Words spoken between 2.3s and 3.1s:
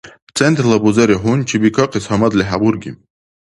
хӀебурги?